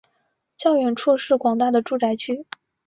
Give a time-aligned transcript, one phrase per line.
[0.55, 2.47] 较远处则是广大的住宅区。